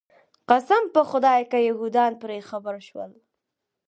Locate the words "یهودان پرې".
1.69-2.39